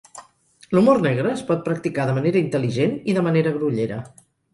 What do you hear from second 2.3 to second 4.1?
intel·ligent i de manera grollera.